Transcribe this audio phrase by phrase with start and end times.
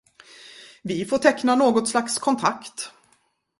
[0.83, 2.91] Vi får teckna något slags kontrakt.